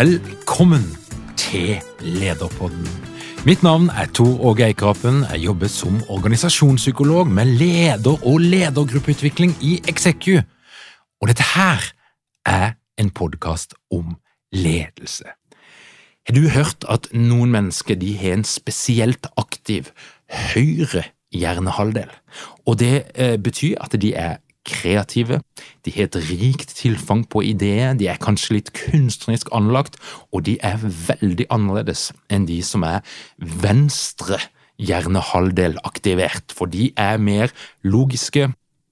Velkommen 0.00 0.84
til 1.36 1.76
Lederpodden. 2.00 2.86
Mitt 3.44 3.60
navn 3.62 3.90
er 3.92 4.06
Tor 4.16 4.38
Åge 4.48 4.64
Eikrapen. 4.64 5.26
Jeg 5.28 5.42
jobber 5.44 5.68
som 5.68 5.98
organisasjonspsykolog 6.08 7.28
med 7.28 7.44
leder- 7.44 8.24
og 8.24 8.40
ledergruppeutvikling 8.40 9.52
i 9.60 9.82
Execu. 9.88 10.40
Og 11.20 11.28
dette 11.28 11.44
her 11.52 11.84
er 12.46 12.72
en 12.96 13.10
podkast 13.10 13.74
om 13.90 14.16
ledelse. 14.52 15.24
Har 16.26 16.34
du 16.34 16.48
hørt 16.48 16.88
at 16.88 17.10
noen 17.12 17.52
mennesker 17.52 17.94
de 18.00 18.16
har 18.16 18.38
en 18.38 18.44
spesielt 18.44 19.28
aktiv 19.36 19.92
høyre 20.54 21.04
hjernehalvdel? 21.32 22.08
Og 22.64 22.78
det 22.78 23.04
eh, 23.14 23.36
betyr 23.36 23.76
at 23.84 24.00
de 24.00 24.14
er 24.14 24.40
kreative, 24.66 25.40
de 25.84 25.92
har 25.94 26.08
et 26.08 26.18
rikt 26.28 26.74
tilfang 26.76 27.24
på 27.28 27.42
ideer, 27.48 27.94
de 27.96 28.08
er 28.10 28.20
kanskje 28.20 28.58
litt 28.58 28.72
kunstnerisk 28.76 29.50
anlagt, 29.56 29.98
og 30.32 30.44
de 30.48 30.58
er 30.64 30.80
veldig 30.80 31.48
annerledes 31.52 32.10
enn 32.32 32.48
de 32.48 32.60
som 32.66 32.84
er 32.86 33.04
venstre 33.38 34.40
hjernehalvdel 34.80 35.78
aktivert, 35.84 36.54
for 36.56 36.70
de 36.70 36.90
er 36.96 37.20
mer 37.20 37.52
logiske, 37.84 38.50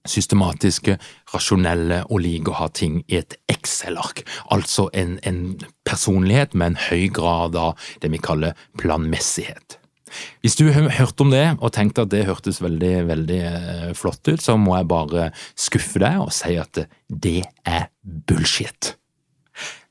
systematiske, 0.09 0.97
rasjonelle 1.35 2.03
og 2.09 2.23
liker 2.25 2.55
å 2.55 2.61
ha 2.63 2.69
ting 2.73 3.03
i 3.09 3.19
et 3.21 3.37
Excel-ark, 3.53 4.23
altså 4.55 4.89
en, 4.97 5.19
en 5.29 5.59
personlighet 5.89 6.55
med 6.55 6.73
en 6.73 6.81
høy 6.89 7.09
grad 7.13 7.59
av 7.59 7.91
det 8.03 8.13
vi 8.15 8.23
kaller 8.23 8.57
planmessighet. 8.81 9.79
Hvis 10.45 10.59
du 10.59 10.69
har 10.73 10.89
hørt 10.99 11.21
om 11.21 11.33
det 11.35 11.47
og 11.59 11.73
tenkt 11.77 12.01
at 12.03 12.13
det 12.13 12.27
hørtes 12.29 12.63
veldig 12.65 12.95
veldig 13.09 13.41
eh, 13.51 13.91
flott 13.99 14.23
ut, 14.29 14.43
så 14.43 14.57
må 14.61 14.77
jeg 14.79 14.91
bare 14.91 15.31
skuffe 15.59 16.03
deg 16.03 16.23
og 16.23 16.33
si 16.35 16.57
at 16.61 16.85
det 17.09 17.43
er 17.67 17.91
bullshit. 18.03 18.95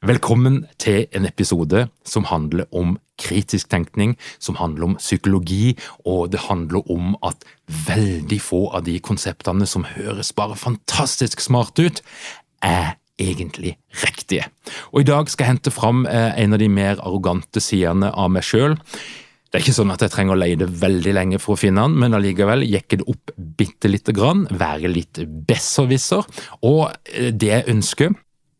Velkommen 0.06 0.68
til 0.80 1.08
en 1.12 1.26
episode 1.26 1.88
som 2.06 2.28
handler 2.30 2.68
om 2.72 3.00
kritisk 3.18 3.72
tenkning, 3.72 4.14
som 4.40 4.60
handler 4.60 4.92
om 4.92 4.96
psykologi, 5.00 5.74
og 6.06 6.32
det 6.32 6.46
handler 6.46 6.86
om 6.92 7.16
at 7.26 7.42
veldig 7.88 8.38
få 8.42 8.62
av 8.78 8.86
de 8.86 9.00
konseptene 9.02 9.66
som 9.66 9.88
høres 9.96 10.32
bare 10.38 10.56
fantastisk 10.56 11.42
smart 11.42 11.82
ut, 11.82 12.04
er 12.62 12.96
egentlig 13.18 13.78
riktige. 14.06 14.46
Og 14.94 15.02
I 15.02 15.10
dag 15.10 15.30
skal 15.30 15.46
jeg 15.46 15.56
hente 15.56 15.74
fram 15.74 16.06
eh, 16.06 16.38
en 16.44 16.54
av 16.54 16.62
de 16.62 16.70
mer 16.70 17.02
arrogante 17.02 17.62
sidene 17.64 18.14
av 18.14 18.30
meg 18.32 18.46
sjøl. 18.46 18.78
Det 19.48 19.60
er 19.60 19.64
ikke 19.64 19.78
sånn 19.78 19.94
at 19.94 20.04
jeg 20.04 20.12
trenger 20.12 20.36
å 20.36 20.40
leie 20.42 20.60
det 20.60 20.68
veldig 20.82 21.14
lenge 21.16 21.40
for 21.40 21.56
å 21.56 21.60
finne 21.62 21.86
den, 21.88 21.96
men 22.02 22.16
allikevel 22.18 22.66
jekke 22.68 23.00
det 23.00 23.08
opp 23.08 23.32
bitte 23.60 23.92
lite 23.92 24.16
grann, 24.16 24.44
være 24.52 24.92
litt 24.92 25.22
besserwisser. 25.48 26.28
Og 26.68 26.90
eh, 27.14 27.32
det 27.32 27.54
jeg 27.54 27.68
ønsker, 27.72 28.16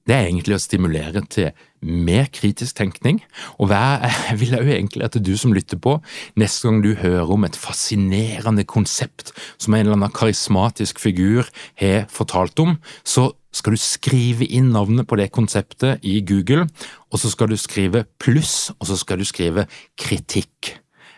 det 0.08 0.16
er 0.16 0.28
egentlig 0.30 0.56
å 0.56 0.62
stimulere 0.64 1.22
til 1.28 1.52
mer 1.84 2.30
kritisk 2.34 2.78
tenkning. 2.80 3.20
Og 3.60 3.72
jeg 3.74 4.40
vil 4.42 4.56
jo 4.56 4.64
egentlig 4.64 5.06
at 5.08 5.18
du 5.20 5.34
som 5.38 5.54
lytter 5.56 5.80
på, 5.82 5.98
neste 6.40 6.68
gang 6.68 6.80
du 6.84 6.94
hører 6.98 7.34
om 7.36 7.46
et 7.48 7.60
fascinerende 7.60 8.66
konsept 8.68 9.34
som 9.58 9.76
en 9.76 9.86
eller 9.86 9.98
annen 10.00 10.16
karismatisk 10.16 11.02
figur 11.04 11.50
har 11.82 12.08
fortalt 12.14 12.60
om, 12.64 12.78
så 13.04 13.30
skal 13.58 13.74
du 13.74 13.82
skrive 13.82 14.48
inn 14.54 14.72
navnet 14.74 15.08
på 15.10 15.18
det 15.20 15.32
konseptet 15.34 16.04
i 16.06 16.20
Google, 16.22 16.68
og 17.12 17.22
så 17.22 17.32
skal 17.34 17.50
du 17.50 17.58
skrive 17.60 18.06
pluss, 18.22 18.70
og 18.78 18.90
så 18.90 18.98
skal 19.00 19.22
du 19.22 19.26
skrive 19.28 19.66
kritikk. 20.00 20.76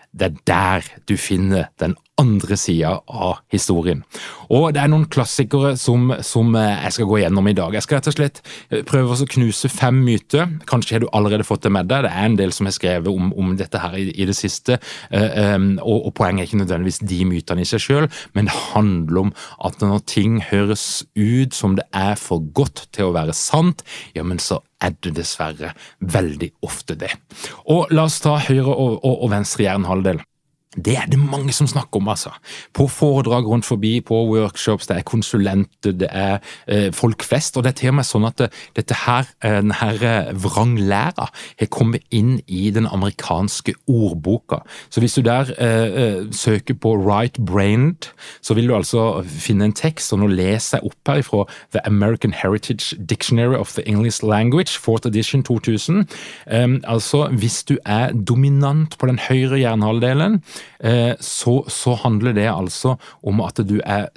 Det 0.10 0.30
er 0.30 0.38
der 0.48 0.88
du 1.10 1.18
finner 1.20 1.70
den 1.82 1.98
andre 2.19 2.57
sida 2.59 2.96
av 3.07 3.40
historien. 3.53 4.03
Og 4.50 4.74
det 4.74 4.81
er 4.81 4.91
noen 4.91 5.07
klassikere 5.12 5.75
som, 5.80 6.09
som, 6.25 6.52
eh, 6.57 6.84
jeg 6.85 6.97
skal 6.97 7.09
gå 7.09 7.19
gjennom 7.22 7.47
i 7.47 7.56
dag. 7.57 7.75
Jeg 7.78 7.85
skal 7.85 8.00
rett 8.00 8.09
og 8.12 8.18
slett 8.18 8.41
eh, 8.69 8.84
prøve 8.88 9.16
å 9.16 9.30
knuse 9.35 9.72
fem 9.72 10.02
myter. 10.06 10.47
Kanskje 10.69 10.97
har 10.97 11.03
du 11.03 11.09
allerede 11.16 11.47
fått 11.47 11.68
det 11.68 11.74
med 11.74 11.90
deg. 11.91 12.06
Det 12.06 12.13
er 12.13 12.29
en 12.29 12.38
del 12.40 12.53
som 12.56 12.69
har 12.69 12.75
skrevet 12.75 13.12
om, 13.12 13.31
om 13.40 13.53
dette 13.59 13.81
her 13.81 13.97
i, 14.00 14.09
i 14.12 14.28
det 14.29 14.35
siste. 14.38 14.79
Um, 15.09 15.72
og, 15.81 16.09
og, 16.09 16.13
poenget 16.18 16.44
er 16.44 16.50
ikke 16.50 16.62
nødvendigvis 16.63 17.02
de 17.09 17.19
mytene 17.29 17.63
i 17.63 17.68
seg 17.69 17.84
sjøl, 17.84 18.08
men 18.35 18.50
det 18.50 18.56
handler 18.74 19.22
om 19.24 19.34
at 19.66 19.79
når 19.84 20.03
ting 20.09 20.40
høres 20.50 21.06
ut 21.16 21.56
som 21.56 21.78
det 21.79 21.85
er 21.96 22.18
for 22.19 22.44
godt 22.56 22.88
til 22.96 23.09
å 23.09 23.16
være 23.16 23.35
sant, 23.38 23.85
ja, 24.18 24.25
men 24.28 24.41
så 24.44 24.59
er 24.84 24.96
det 25.03 25.16
dessverre 25.18 25.74
veldig 26.00 26.52
ofte 26.66 26.97
det. 27.00 27.12
Og 27.72 27.91
la 27.94 28.08
oss 28.08 28.19
ta 28.24 28.38
høyre 28.41 28.72
og, 28.72 29.00
og, 29.03 29.16
og 29.25 29.31
venstre 29.34 29.68
hjernehalvdel. 29.68 30.24
Det 30.78 30.94
er 30.97 31.07
det 31.09 31.18
mange 31.18 31.50
som 31.53 31.68
snakker 31.68 31.97
om, 31.97 32.07
altså. 32.07 32.30
På 32.74 32.85
foredrag 32.88 33.47
rundt 33.47 33.66
forbi, 33.66 34.02
på 34.06 34.16
workshops, 34.30 34.88
det 34.88 34.97
er 34.97 35.02
konsulenter, 35.02 35.91
det 35.91 36.07
er 36.12 36.38
eh, 36.68 36.94
folk 36.94 37.24
flest. 37.25 37.57
Og 37.57 37.63
det 37.63 37.72
er 37.72 37.78
til 37.80 37.90
og 37.90 37.96
med 37.97 38.06
sånn 38.06 38.28
at 38.30 38.38
det, 38.38 38.50
dette 38.78 38.94
her, 39.08 39.25
eh, 39.41 39.56
denne 39.63 39.88
eh, 39.97 40.29
vranglæra 40.38 41.25
har 41.34 41.69
kommet 41.74 42.06
inn 42.13 42.35
i 42.46 42.69
den 42.69 42.85
amerikanske 42.85 43.74
ordboka. 43.90 44.59
Så 44.94 45.02
hvis 45.02 45.18
du 45.18 45.24
der 45.25 45.50
eh, 45.58 45.97
eh, 46.03 46.22
søker 46.38 46.78
på 46.78 46.94
right 47.02 47.41
brained, 47.41 48.12
så 48.46 48.53
vil 48.53 48.69
du 48.69 48.75
altså 48.78 49.24
finne 49.25 49.72
en 49.72 49.74
tekst, 49.74 50.13
og 50.13 50.22
nå 50.22 50.29
leser 50.29 50.78
jeg 50.78 50.91
opp 50.91 51.09
her 51.09 51.24
ifra 51.24 51.47
The 51.74 51.81
American 51.90 52.38
Heritage 52.44 52.94
Dictionary 53.09 53.58
of 53.58 53.73
the 53.73 53.88
English 53.90 54.22
Language, 54.22 54.78
4th 54.78 55.09
edition 55.09 55.41
2000. 55.41 56.05
Um, 56.46 56.79
altså, 56.85 57.26
hvis 57.34 57.64
du 57.64 57.79
er 57.85 58.14
dominant 58.14 58.99
på 59.02 59.09
den 59.09 59.17
høyre 59.17 59.58
hjernehalvdelen, 59.58 60.44
Eh, 60.44 60.59
så, 61.20 61.53
så, 61.67 61.94
handler 62.00 62.34
det 62.38 62.47
altså 62.47 62.96
om 63.26 63.41
at 63.44 63.59
du 63.67 63.79
er 63.84 64.08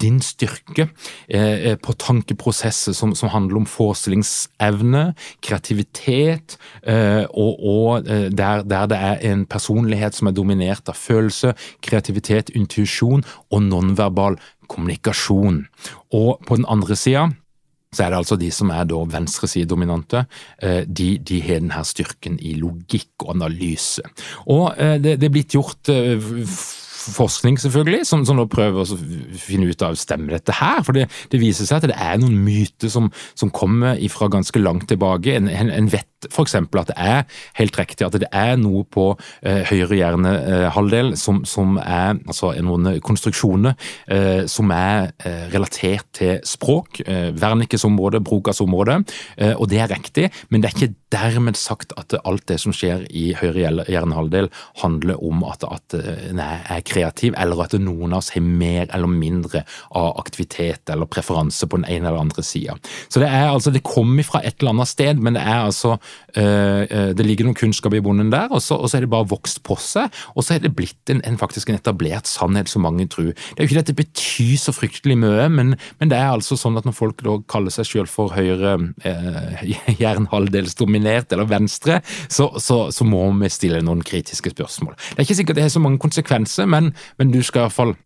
din 0.00 0.20
styrke 0.24 0.88
eh, 1.28 1.76
på 1.76 1.92
tankeprosesser 2.00 2.96
som, 2.96 3.14
som 3.14 3.32
handler 3.32 3.60
om 3.60 3.66
forestillingsevne, 3.68 5.02
kreativitet, 5.44 6.56
eh, 6.82 7.24
og, 7.30 7.60
og 7.60 8.04
der, 8.06 8.62
der, 8.62 8.86
det 8.90 9.00
er 9.10 9.26
en 9.32 9.44
personlighet 9.46 10.16
som 10.16 10.30
er 10.30 10.36
dominert 10.36 10.88
av 10.88 10.96
følelse, 10.96 11.52
kreativitet, 11.84 12.54
intuisjon 12.56 13.24
og 13.50 13.62
nonverbal 13.68 14.40
kommunikasjon. 14.70 15.64
Og 16.16 16.40
på 16.46 16.58
den 16.58 16.68
andre 16.70 16.96
sida 16.96 17.28
så 17.90 18.04
er 18.04 18.12
det 18.12 18.20
altså 18.20 18.38
de 18.38 18.50
som 18.54 18.70
er 18.70 18.84
da 18.86 19.00
venstresidedominante. 19.12 20.24
Eh, 20.62 20.82
de, 20.86 21.08
de 21.18 21.40
har 21.42 21.58
denne 21.58 21.82
styrken 21.86 22.38
i 22.38 22.54
logikk 22.58 23.24
og 23.26 23.34
analyse. 23.34 24.04
Og 24.46 24.70
eh, 24.76 24.96
det, 25.02 25.16
det 25.18 25.26
er 25.26 25.34
blitt 25.34 25.56
gjort 25.56 25.90
eh, 25.90 26.30
forskning, 27.00 27.58
selvfølgelig, 27.60 28.04
som, 28.08 28.24
som 28.28 28.38
nå 28.38 28.46
prøver 28.50 28.82
å 28.84 28.98
finne 29.40 29.70
ut 29.70 29.84
av 29.86 29.98
stemmer 30.00 30.36
dette 30.36 30.56
her. 30.60 30.82
For 30.86 30.96
det, 30.96 31.08
det, 31.32 31.40
viser 31.42 31.68
seg 31.68 31.80
at 31.80 31.90
det 31.92 31.98
er 31.98 32.20
noen 32.20 32.38
myter 32.44 32.92
som, 32.92 33.10
som 33.38 33.52
kommer 33.54 33.98
fra 34.12 34.30
ganske 34.32 34.62
langt 34.62 34.88
tilbake. 34.90 35.36
En, 35.38 35.48
en, 35.48 35.72
en 35.72 35.90
vet 35.92 36.08
f.eks. 36.28 36.54
at 36.54 36.90
det 36.90 36.96
er 36.98 37.22
helt 37.56 37.78
riktig 37.78 38.04
at 38.06 38.16
det 38.20 38.28
er 38.36 38.58
noe 38.60 38.84
på 38.84 39.06
eh, 39.46 39.62
høyre 39.70 39.96
hjernehalvdel 39.96 41.14
som, 41.20 41.42
som, 41.48 41.78
er 41.80 42.18
altså 42.18 42.52
noen 42.64 42.98
konstruksjoner 43.04 43.76
eh, 44.10 44.44
som 44.50 44.72
er 44.74 45.14
eh, 45.24 45.46
relatert 45.54 46.08
til 46.16 46.40
språk. 46.46 47.02
Eh, 47.06 47.30
Wernickes 47.40 47.86
område, 47.88 48.20
Brokas 48.24 48.60
område. 48.60 49.00
Eh, 49.36 49.54
og 49.54 49.70
det 49.72 49.80
er 49.80 49.92
riktig, 49.92 50.28
men 50.50 50.62
det 50.62 50.70
er 50.70 50.76
ikke 50.76 50.98
dermed 51.14 51.58
sagt 51.58 51.94
at 52.00 52.14
alt 52.20 52.46
det 52.50 52.60
som 52.62 52.74
skjer 52.76 53.06
i 53.08 53.30
høyre 53.38 53.86
hjernehalvdel 53.88 54.50
handler 54.82 55.24
om 55.24 55.44
at, 55.48 55.64
at 55.66 55.96
en 56.30 56.42
er 56.42 56.84
kreativ, 56.90 57.36
eller 57.38 57.64
at 57.64 57.76
noen 57.80 58.14
av 58.14 58.22
oss 58.22 58.32
har 58.34 58.44
mer 58.44 58.88
eller 58.88 59.10
mindre 59.10 59.64
av 59.96 60.18
aktivitet 60.20 60.90
eller 60.90 61.08
preferanse 61.10 61.68
på 61.70 61.80
den 61.80 61.88
ene 61.88 62.10
eller 62.10 62.24
andre 62.24 62.44
sida. 62.46 62.76
Så 63.08 63.22
det 63.22 63.30
er 63.30 63.48
altså, 63.50 63.72
det 63.74 63.84
kommer 63.86 64.26
fra 64.26 64.42
et 64.44 64.58
eller 64.60 64.74
annet 64.74 64.90
sted, 64.90 65.20
men 65.22 65.36
det 65.36 65.44
er 65.44 65.64
altså 65.64 65.96
øh, 66.36 67.14
Det 67.16 67.26
ligger 67.26 67.46
noen 67.46 67.58
kunnskap 67.58 67.94
i 67.94 68.02
bonden 68.04 68.32
der, 68.32 68.50
og 68.50 68.62
så, 68.62 68.76
og 68.76 68.90
er 68.94 69.04
det 69.04 69.12
bare 69.12 69.28
vokst 69.30 69.62
på 69.66 69.76
seg, 69.80 70.10
og 70.34 70.44
så 70.44 70.56
er 70.56 70.64
det 70.64 70.74
blitt 70.76 71.12
en, 71.12 71.22
en, 71.26 71.38
faktisk 71.40 71.70
en 71.70 71.78
etablert 71.78 72.28
sannhet 72.30 72.70
som 72.70 72.84
mange 72.86 73.06
tror. 73.10 73.32
Det 73.32 73.58
er 73.58 73.66
jo 73.66 73.70
ikke 73.70 73.84
at 73.84 73.90
det 73.90 73.98
betyr 74.00 74.56
så 74.60 74.74
fryktelig 74.74 75.16
mye, 75.20 75.48
men, 75.52 75.74
men, 76.00 76.10
det 76.10 76.18
er 76.18 76.32
altså 76.32 76.58
sånn 76.58 76.78
at 76.80 76.86
når 76.88 76.96
folk 76.96 77.22
da 77.26 77.36
kaller 77.50 77.74
seg 77.74 77.88
selv 77.88 78.12
for 78.12 78.34
høyre 78.34 78.76
øh, 78.78 79.64
jernhalvdelsdominert 80.02 81.32
eller 81.34 81.48
venstre, 81.50 82.00
så, 82.28 82.50
så, 82.58 82.82
så 82.94 83.06
må 83.06 83.22
vi 83.40 83.50
stille 83.52 83.82
noen 83.84 84.02
kritiske 84.06 84.54
spørsmål. 84.54 84.96
Det 84.96 85.18
er 85.18 85.28
ikke 85.28 85.38
sikkert 85.42 85.60
det 85.60 85.66
har 85.66 85.74
så 85.74 85.82
mange 85.82 86.00
konsekvenser, 86.02 86.68
men, 86.70 86.79
men 87.18 87.34
du 87.34 87.42
skal 87.44 87.68
iallfall 87.68 87.96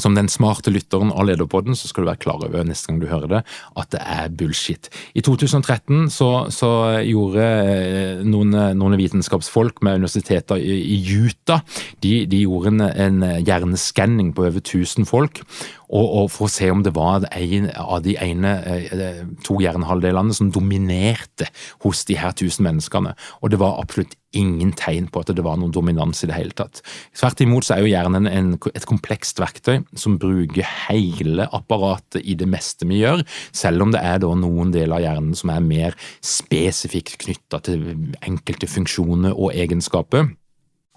som 0.00 0.16
den 0.16 0.28
smarte 0.28 0.72
lytteren 0.72 1.08
av 1.12 1.24
Lederpodden, 1.28 1.76
så 1.76 1.88
skal 1.88 2.04
du 2.04 2.10
være 2.10 2.20
klar 2.20 2.42
over 2.44 2.64
neste 2.68 2.90
gang 2.90 3.00
du 3.00 3.08
hører 3.08 3.30
det, 3.30 3.42
at 3.80 3.92
det 3.94 4.02
er 4.02 4.34
bullshit. 4.36 4.90
I 5.16 5.24
2013 5.24 6.10
så, 6.12 6.30
så 6.52 6.70
gjorde 7.00 7.46
eh, 7.46 8.24
noen, 8.26 8.52
noen, 8.76 8.98
vitenskapsfolk 9.00 9.82
med 9.84 10.02
universiteter 10.02 10.60
i, 10.60 10.76
i 10.96 11.00
Utah 11.16 11.64
de, 12.04 12.12
de 12.28 12.42
gjorde 12.44 12.74
en, 12.74 12.84
en 12.86 13.24
hjerneskanning 13.44 14.34
på 14.36 14.44
over 14.44 14.60
1000 14.60 15.08
folk, 15.08 15.42
og, 15.86 16.06
og, 16.06 16.28
for 16.34 16.48
å 16.48 16.52
se 16.52 16.68
om 16.72 16.82
det 16.84 16.94
var 16.96 17.26
en 17.30 17.70
av 17.70 18.02
de 18.04 18.16
ene, 18.22 18.52
eh, 18.66 19.24
to 19.46 19.58
hjernehalvdelene 19.62 20.34
som 20.36 20.50
dominerte 20.54 21.48
hos 21.84 22.04
de 22.08 22.18
her 22.18 22.34
tusen 22.36 22.66
menneskene. 22.66 23.14
Og 23.42 23.52
det 23.52 23.60
var 23.62 23.78
absolutt 23.80 24.16
ingen 24.36 24.72
tegn 24.76 25.08
på 25.12 25.22
at 25.22 25.30
det 25.32 25.44
var 25.46 25.58
noen 25.60 25.72
dominans 25.72 26.22
i 26.24 26.28
det 26.28 26.36
hele 26.36 26.56
tatt. 26.56 26.82
Tvert 27.16 27.40
imot 27.44 27.66
så 27.66 27.76
er 27.76 27.84
jo 27.84 27.92
hjernen 27.92 28.28
en, 28.28 28.54
et 28.74 28.88
komplekst 28.88 29.40
verktøy 29.40 29.80
som 29.96 30.18
bruker 30.20 30.66
hele 30.88 31.48
apparatet 31.56 32.20
i 32.24 32.36
det 32.38 32.48
meste 32.50 32.88
vi 32.88 33.00
gjør, 33.02 33.24
selv 33.56 33.86
om 33.86 33.94
det 33.94 34.02
er 34.04 34.20
da 34.22 34.32
noen 34.36 34.74
deler 34.74 34.98
av 34.98 35.06
hjernen 35.06 35.38
som 35.38 35.54
er 35.54 35.64
mer 35.64 35.96
spesifikt 36.24 37.16
knytta 37.24 37.62
til 37.70 37.86
enkelte 38.26 38.68
funksjoner 38.70 39.36
og 39.36 39.54
egenskaper. 39.56 40.34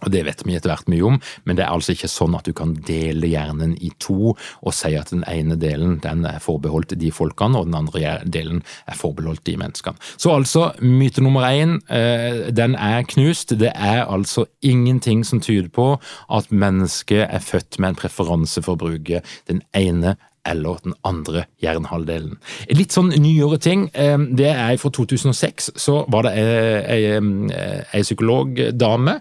Og 0.04 0.12
Det 0.12 0.24
vet 0.26 0.44
vi 0.46 0.56
etter 0.56 0.72
hvert 0.72 0.90
mye 0.92 1.06
om, 1.06 1.20
men 1.46 1.58
det 1.58 1.66
er 1.66 1.74
altså 1.74 1.94
ikke 1.94 2.10
sånn 2.12 2.38
at 2.38 2.48
du 2.48 2.54
kan 2.56 2.74
dele 2.88 3.30
hjernen 3.30 3.76
i 3.84 3.92
to 4.00 4.34
og 4.34 4.74
si 4.76 4.94
at 4.98 5.12
den 5.14 5.26
ene 5.30 5.58
delen 5.60 5.98
den 6.04 6.26
er 6.28 6.40
forbeholdt 6.44 6.96
de 7.00 7.12
folkene, 7.14 7.60
og 7.60 7.70
den 7.70 7.78
andre 7.78 8.18
delen 8.24 8.64
er 8.90 8.98
forbeholdt 8.98 9.46
de 9.48 9.58
menneskene. 9.60 10.00
Så 10.18 10.34
altså, 10.36 10.70
myte 10.80 11.24
nummer 11.24 11.48
én, 11.50 11.80
eh, 11.90 12.50
den 12.56 12.76
er 12.76 13.04
knust. 13.10 13.56
Det 13.60 13.72
er 13.76 14.06
altså 14.06 14.46
ingenting 14.62 15.26
som 15.26 15.42
tyder 15.42 15.70
på 15.70 15.92
at 16.30 16.52
mennesket 16.52 17.28
er 17.28 17.44
født 17.44 17.80
med 17.80 17.94
en 17.94 18.02
preferanse 18.04 18.64
for 18.64 18.76
å 18.76 18.84
bruke 18.88 19.22
den 19.50 19.64
ene 19.76 20.16
eller 20.48 20.80
den 20.84 20.96
andre 21.08 21.46
hjernehalvdelen. 21.62 22.38
Litt 22.76 22.96
sånn 22.96 23.12
nyere 23.20 23.60
ting. 23.62 23.88
Det 23.92 24.50
er 24.50 24.80
fra 24.82 24.92
2006. 24.96 25.72
Så 25.80 26.04
var 26.12 26.26
det 26.28 26.34
ei, 26.40 27.20
ei 27.20 28.02
psykologdame 28.06 29.20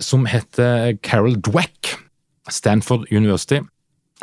som 0.00 0.26
heter 0.30 0.94
Carol 1.02 1.36
Dweck. 1.42 1.96
Stanford 2.50 3.06
University. 3.12 3.60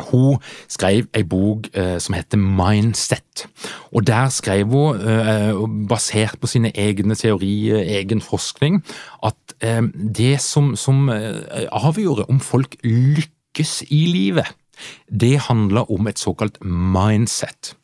Hun 0.00 0.38
skrev 0.68 1.06
ei 1.14 1.22
bok 1.28 1.68
eh, 1.76 1.98
som 2.00 2.14
heter 2.16 2.40
Mindset. 2.40 3.46
Og 3.92 4.06
Der 4.06 4.28
skrev 4.28 4.66
hun, 4.66 5.00
eh, 5.00 5.52
basert 5.88 6.40
på 6.40 6.46
sine 6.46 6.72
egne 6.74 7.14
teorier, 7.14 7.82
egen 8.00 8.20
forskning, 8.20 8.84
at 9.22 9.34
eh, 9.60 9.82
det 10.16 10.40
som, 10.40 10.76
som 10.76 11.10
avgjorde 11.72 12.24
om 12.28 12.40
folk 12.40 12.76
lykkes 12.82 13.82
i 13.90 14.06
livet, 14.06 14.46
det 15.08 15.34
handler 15.48 15.90
om 15.92 16.08
et 16.10 16.20
såkalt 16.20 16.58
mindset. 16.64 17.74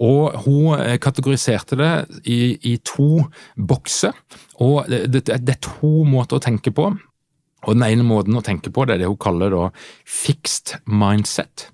Og 0.00 0.36
hun 0.44 0.80
eh, 0.80 0.98
kategoriserte 1.02 1.78
det 1.80 1.92
i, 2.24 2.56
i 2.72 2.76
to 2.84 3.26
bokser. 3.56 4.16
Og 4.62 4.86
det, 4.90 5.06
det, 5.12 5.26
det, 5.26 5.56
er 5.56 5.62
to 5.64 6.04
måter 6.08 6.38
å 6.38 6.44
tenke 6.44 6.72
på. 6.74 6.90
Og 7.66 7.74
Den 7.74 7.86
ene 7.88 8.06
måten 8.06 8.36
å 8.38 8.44
tenke 8.44 8.70
på 8.70 8.86
det 8.86 8.96
er 8.96 9.04
det 9.04 9.10
hun 9.10 9.20
kaller 9.20 9.54
da 9.54 9.70
fixed 10.06 10.76
mindset. 10.86 11.70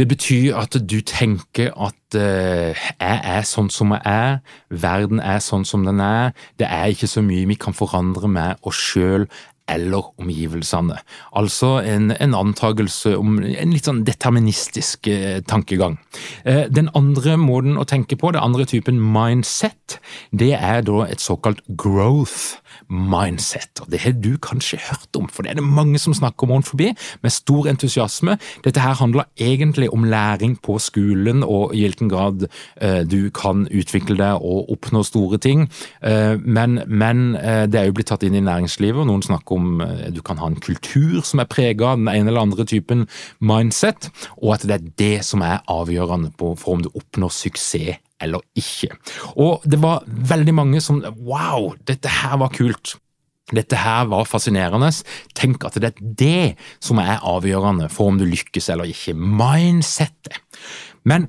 Det 0.00 0.06
betyr 0.08 0.56
at 0.56 0.76
du 0.88 1.02
tenker 1.04 1.68
at 1.76 2.16
uh, 2.16 2.72
jeg 2.72 3.18
er 3.34 3.44
sånn 3.44 3.68
som 3.70 3.92
jeg 3.92 4.00
er, 4.08 4.38
verden 4.70 5.20
er 5.20 5.42
sånn 5.44 5.66
som 5.68 5.84
den 5.84 6.00
er, 6.00 6.32
det 6.58 6.66
er 6.66 6.94
ikke 6.94 7.10
så 7.10 7.20
mye 7.22 7.44
vi 7.50 7.58
kan 7.60 7.76
forandre 7.76 8.30
med 8.30 8.64
oss 8.66 8.80
sjøl 8.80 9.28
eller 9.70 10.10
omgivelsene. 10.20 10.98
Altså 11.38 11.76
en, 11.86 12.10
en 12.10 12.34
antagelse 12.34 13.14
om 13.18 13.38
en 13.42 13.74
litt 13.74 13.88
sånn 13.88 14.02
deterministisk 14.06 15.08
eh, 15.10 15.40
tankegang. 15.48 15.98
Eh, 16.44 16.66
den 16.72 16.90
andre 16.98 17.36
måten 17.40 17.78
å 17.80 17.86
tenke 17.88 18.18
på, 18.18 18.32
den 18.34 18.42
andre 18.42 18.66
typen 18.68 19.00
mindset, 19.00 19.98
det 20.30 20.54
er 20.58 20.82
da 20.86 21.06
et 21.06 21.22
såkalt 21.22 21.62
growth 21.78 22.61
mindset. 22.88 23.80
Og 23.80 23.90
Det 23.90 24.00
har 24.00 24.12
du 24.12 24.36
kanskje 24.38 24.78
hørt 24.78 25.16
om, 25.16 25.28
for 25.28 25.42
det 25.42 25.50
er 25.50 25.60
det 25.60 25.64
mange 25.64 25.98
som 25.98 26.14
snakker 26.14 26.46
om 26.46 26.52
rundt 26.56 26.68
forbi, 26.68 26.92
med 27.22 27.30
stor 27.30 27.68
entusiasme. 27.68 28.38
Dette 28.64 28.80
her 28.80 28.94
handler 28.94 29.24
egentlig 29.40 29.92
om 29.92 30.04
læring 30.04 30.58
på 30.62 30.78
skolen, 30.78 31.42
og 31.42 31.74
i 31.74 31.80
hvilken 31.80 32.10
grad 32.10 32.46
uh, 32.82 33.02
du 33.02 33.30
kan 33.30 33.66
utvikle 33.70 34.16
deg 34.18 34.42
og 34.42 34.70
oppnå 34.72 35.02
store 35.02 35.38
ting. 35.38 35.68
Uh, 36.04 36.38
men, 36.40 36.80
men 36.86 37.36
uh, 37.36 37.66
det 37.66 37.80
er 37.80 37.88
jo 37.88 37.96
blitt 37.96 38.10
tatt 38.12 38.26
inn 38.26 38.36
i 38.38 38.44
næringslivet, 38.44 39.00
og 39.00 39.08
noen 39.10 39.22
snakker 39.22 39.56
om 39.56 39.82
du 40.14 40.22
kan 40.22 40.38
ha 40.38 40.46
en 40.50 40.60
kultur 40.60 41.22
som 41.26 41.40
er 41.42 41.50
prega 41.50 41.92
av 41.92 42.00
den 42.00 42.10
ene 42.12 42.30
eller 42.30 42.46
andre 42.46 42.66
typen 42.68 43.06
mindset, 43.40 44.10
og 44.38 44.56
at 44.56 44.66
det 44.68 44.78
er 44.78 44.88
det 44.98 45.16
som 45.26 45.42
er 45.46 45.62
avgjørende 45.70 46.32
på, 46.38 46.54
for 46.58 46.76
om 46.76 46.84
du 46.84 46.90
oppnår 46.92 47.32
suksess 47.32 47.62
eller 48.22 48.44
ikke. 48.58 48.92
Og 49.36 49.64
det 49.68 49.80
var 49.82 50.06
veldig 50.06 50.54
mange 50.56 50.82
som 50.84 51.02
Wow, 51.22 51.72
dette 51.88 52.10
her 52.22 52.38
var 52.42 52.52
kult! 52.54 52.96
Dette 53.52 53.76
her 53.76 54.06
var 54.08 54.28
fascinerende. 54.28 54.88
Tenk 55.36 55.66
at 55.66 55.76
det 55.82 55.90
er 55.90 56.14
det 56.22 56.54
som 56.80 57.00
er 57.02 57.20
avgjørende 57.20 57.90
for 57.92 58.12
om 58.12 58.20
du 58.20 58.24
lykkes 58.28 58.70
eller 58.72 58.88
ikke. 58.88 59.12
Mindsettet. 59.18 60.38
Men 61.04 61.28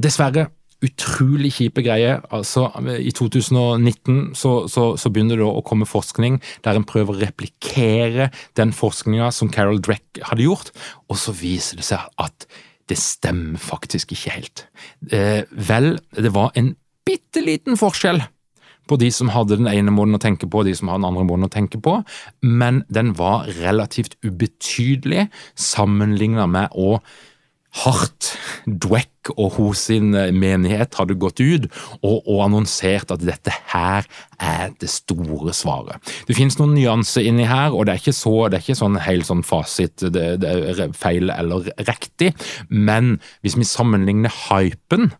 dessverre, 0.00 0.48
utrolig 0.80 1.52
kjipe 1.58 1.84
greier. 1.84 2.22
Altså, 2.32 2.68
I 2.96 3.12
2019 3.12 4.32
så, 4.38 4.54
så, 4.72 4.86
så, 4.96 5.12
begynner 5.12 5.40
det 5.40 5.48
å 5.48 5.64
komme 5.66 5.88
forskning 5.88 6.40
der 6.64 6.78
en 6.78 6.88
prøver 6.88 7.16
å 7.16 7.20
replikere 7.20 8.30
den 8.58 8.72
forskninga 8.76 9.28
som 9.34 9.52
Carol 9.52 9.82
Dreck 9.84 10.22
hadde 10.30 10.46
gjort, 10.46 10.72
og 11.10 11.20
så 11.20 11.36
viser 11.36 11.80
det 11.80 11.88
seg 11.90 12.08
at 12.22 12.48
det 12.90 12.98
stemmer 12.98 13.60
faktisk 13.62 14.12
ikke 14.16 14.34
helt. 14.34 14.66
Eh, 15.14 15.46
vel, 15.50 15.94
det 16.16 16.34
var 16.34 16.52
en 16.58 16.74
bitte 17.06 17.42
liten 17.44 17.78
forskjell 17.80 18.22
på 18.90 18.98
de 18.98 19.10
som 19.14 19.30
hadde 19.30 19.60
den 19.60 19.70
ene 19.70 19.92
måten 19.94 20.18
å 20.18 20.22
tenke 20.22 20.48
på 20.50 20.62
og 20.62 20.66
de 20.66 20.74
som 20.74 20.90
hadde 20.90 21.04
den 21.04 21.10
andre 21.12 21.26
måten 21.28 21.46
å 21.46 21.52
tenke 21.52 21.78
på, 21.82 22.00
men 22.42 22.82
den 22.90 23.14
var 23.18 23.46
relativt 23.60 24.16
ubetydelig 24.26 25.28
sammenlignet 25.54 26.50
med 26.50 26.74
å 26.74 26.98
hardt 27.84 28.34
Dweck 28.66 29.30
og 29.36 29.54
hos 29.58 29.84
sin 29.88 30.14
eh, 30.16 30.32
menighet 30.34 30.96
hadde 30.98 31.16
gått 31.20 31.40
ut 31.40 31.68
og, 32.00 32.26
og, 32.26 32.40
annonsert 32.46 33.12
at 33.14 33.22
dette 33.22 33.52
her 33.72 34.08
er 34.40 34.74
det 34.80 34.90
store 34.90 35.54
svaret. 35.56 36.00
Det 36.26 36.36
finnes 36.36 36.58
noen 36.58 36.74
nyanser 36.74 37.28
inni 37.28 37.46
her, 37.48 37.74
og 37.74 37.86
det 37.86 37.94
er 37.94 38.02
ikke, 38.02 38.16
så, 38.16 38.34
det 38.48 38.58
er 38.58 38.66
ikke 38.66 38.80
sånn 38.80 39.00
helt 39.04 39.28
sånn 39.28 39.44
fasit 39.46 40.06
det, 40.12 40.26
det 40.42 40.54
er 40.72 40.94
feil 40.96 41.32
eller 41.34 41.70
riktig, 41.86 42.32
men 42.68 43.18
hvis 43.44 43.58
vi 43.60 43.68
sammenligner 43.68 44.34
hypen 44.48 45.12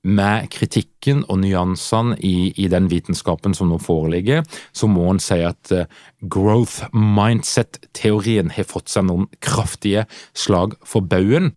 med 0.00 0.48
kritikken 0.52 1.24
og 1.28 1.42
nyansene 1.42 2.16
i, 2.24 2.52
i, 2.56 2.68
den 2.72 2.88
vitenskapen 2.90 3.52
som 3.56 3.68
nå 3.68 3.76
foreligger, 3.82 4.46
så 4.72 4.88
må 4.88 5.10
en 5.10 5.20
si 5.20 5.40
at 5.44 5.72
uh, 5.76 5.84
growth 6.32 6.88
mindset-teorien 6.96 8.54
har 8.56 8.68
fått 8.68 8.88
seg 8.92 9.10
noen 9.10 9.28
kraftige 9.44 10.06
slag 10.32 10.78
for 10.88 11.04
baugen. 11.04 11.52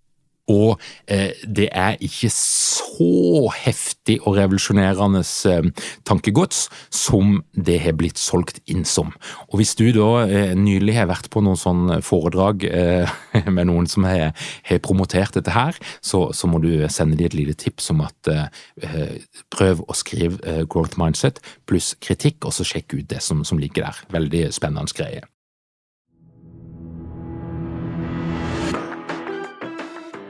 Og 0.52 0.80
eh, 1.08 1.32
det 1.48 1.70
er 1.72 1.96
ikke 2.04 2.28
så 2.34 3.48
heftig 3.56 4.18
og 4.28 4.36
revolusjonerende 4.36 5.22
eh, 5.24 5.70
tankegods 6.04 6.66
som 6.92 7.38
det 7.56 7.80
har 7.86 7.96
blitt 8.00 8.20
solgt 8.20 8.60
inn 8.68 8.84
som. 8.88 9.14
Og 9.50 9.62
Hvis 9.62 9.76
du 9.80 9.86
da 9.96 10.26
eh, 10.28 10.52
nylig 10.60 10.98
har 10.98 11.08
vært 11.12 11.32
på 11.32 11.44
noen 11.46 11.60
sånn 11.60 11.96
foredrag 12.04 12.68
eh, 12.68 13.16
med 13.56 13.70
noen 13.72 13.88
som 13.88 14.08
har, 14.10 14.34
har 14.68 14.84
promotert 14.84 15.40
dette 15.40 15.56
her, 15.56 15.80
så, 16.04 16.28
så, 16.36 16.50
må 16.52 16.60
du 16.60 16.76
sende 16.92 17.16
dem 17.18 17.32
et 17.32 17.38
lite 17.38 17.56
tips 17.64 17.90
om 17.96 18.04
at 18.04 18.32
eh, 18.34 19.22
prøv 19.54 19.86
å 19.88 19.96
skrive 19.96 20.44
eh, 20.44 20.64
growth 20.68 21.00
mindset 21.00 21.40
pluss 21.70 21.94
kritikk, 22.04 22.44
og 22.44 22.56
så 22.56 22.68
sjekk 22.68 23.00
ut 23.00 23.08
det 23.10 23.24
som, 23.24 23.46
som 23.48 23.62
ligger 23.62 23.88
der. 23.88 24.04
Veldig 24.12 24.50
spennende 24.54 24.92
greie. 24.94 25.24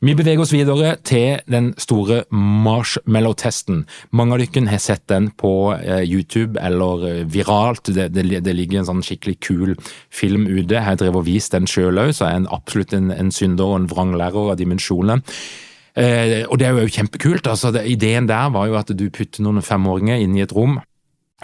Vi 0.00 0.14
beveger 0.16 0.40
oss 0.40 0.52
videre 0.54 0.94
til 1.04 1.42
den 1.52 1.74
store 1.76 2.22
marshmallow-testen. 2.32 3.82
Mange 4.16 4.32
av 4.32 4.40
dere 4.40 4.70
har 4.70 4.80
sett 4.80 5.02
den 5.12 5.26
på 5.36 5.74
eh, 5.76 6.06
YouTube 6.08 6.56
eller 6.56 7.04
eh, 7.04 7.18
viralt. 7.28 7.90
Det, 7.92 8.06
det, 8.14 8.24
det, 8.46 8.54
ligger 8.56 8.80
en 8.80 8.88
sånn 8.88 9.04
skikkelig 9.04 9.36
kul 9.44 9.74
film 10.08 10.46
ute. 10.48 10.72
Jeg 10.72 10.86
har 10.86 10.96
drevet 10.96 11.20
og 11.20 11.26
vist 11.28 11.52
den 11.52 11.68
sjøl 11.68 12.00
òg, 12.00 12.14
så 12.16 12.30
jeg 12.30 12.40
er 12.40 12.48
absolutt 12.56 12.94
en, 12.96 13.10
en 13.12 13.28
synder 13.28 13.68
og 13.68 13.76
en 13.82 13.90
vranglærer 13.92 14.54
av 14.54 14.56
dimensjonene. 14.62 15.20
Eh, 16.00 16.48
og 16.48 16.56
det 16.62 16.70
er 16.70 16.80
jo 16.80 16.96
kjempekult. 16.96 17.52
altså 17.52 17.74
det, 17.76 17.84
Ideen 17.92 18.30
der 18.30 18.48
var 18.56 18.72
jo 18.72 18.80
at 18.80 18.96
du 18.96 19.04
putter 19.12 19.44
noen 19.44 19.60
femåringer 19.60 20.24
inn 20.24 20.40
i 20.40 20.46
et 20.48 20.56
rom. 20.56 20.80